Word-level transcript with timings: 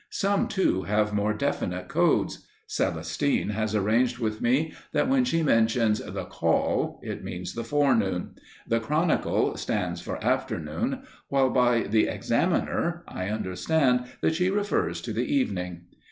Some, 0.09 0.47
too, 0.47 0.81
have 0.85 1.13
more 1.13 1.31
definite 1.31 1.87
codes. 1.87 2.47
Celestine 2.65 3.49
has 3.49 3.75
arranged 3.75 4.17
with 4.17 4.41
me 4.41 4.73
that 4.93 5.07
when 5.07 5.23
she 5.25 5.43
mentions 5.43 5.99
the 5.99 6.25
"Call" 6.25 6.99
it 7.03 7.23
means 7.23 7.53
the 7.53 7.63
forenoon; 7.63 8.33
the 8.67 8.79
"Chronicle" 8.79 9.55
stands 9.57 10.01
for 10.01 10.17
afternoon, 10.25 11.03
while 11.27 11.51
by 11.51 11.81
the 11.81 12.07
"Examiner" 12.07 13.03
I 13.07 13.29
understand 13.29 14.05
that 14.21 14.33
she 14.33 14.49
refers 14.49 15.01
to 15.01 15.13
the 15.13 15.31
evening. 15.31 15.81